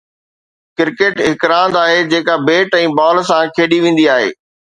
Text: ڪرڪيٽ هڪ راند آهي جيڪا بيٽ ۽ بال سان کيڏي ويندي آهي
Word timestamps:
ڪرڪيٽ 0.77 1.15
هڪ 1.25 1.41
راند 1.51 1.75
آهي 1.83 1.99
جيڪا 2.15 2.37
بيٽ 2.47 2.79
۽ 2.81 2.89
بال 3.01 3.23
سان 3.29 3.53
کيڏي 3.61 3.81
ويندي 3.87 4.09
آهي 4.17 4.27